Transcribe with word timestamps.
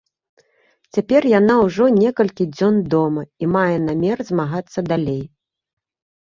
Цяпер 0.97 1.27
яна 1.39 1.57
ўжо 1.65 1.85
некалькі 2.03 2.47
дзён 2.55 2.75
дома 2.95 3.21
і 3.45 3.51
мае 3.57 3.77
намер 3.87 4.25
змагацца 4.31 4.79
далей. 4.91 5.23